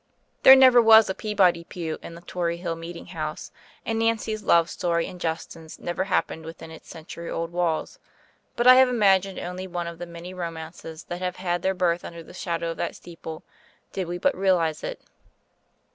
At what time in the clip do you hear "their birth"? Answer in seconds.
11.61-12.03